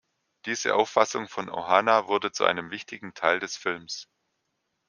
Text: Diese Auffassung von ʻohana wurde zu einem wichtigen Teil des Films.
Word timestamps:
Diese 0.47 0.73
Auffassung 0.73 1.27
von 1.27 1.45
ʻohana 1.47 2.07
wurde 2.07 2.31
zu 2.31 2.43
einem 2.43 2.71
wichtigen 2.71 3.13
Teil 3.13 3.39
des 3.39 3.55
Films. 3.55 4.07